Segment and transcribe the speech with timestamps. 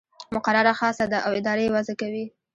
[0.35, 2.25] مقرره خاصه ده او اداره یې وضع کوي.